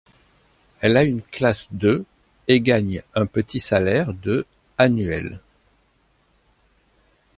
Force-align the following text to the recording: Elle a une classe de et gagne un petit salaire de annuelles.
Elle 0.79 0.97
a 0.97 1.03
une 1.03 1.21
classe 1.21 1.67
de 1.71 2.05
et 2.47 2.59
gagne 2.59 3.03
un 3.13 3.27
petit 3.27 3.59
salaire 3.59 4.15
de 4.15 4.47
annuelles. 4.79 5.39